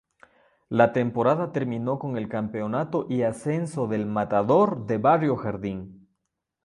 [0.69, 6.07] La temporada terminó con el campeonato y ascenso del "Matador" de Barrio Jardín.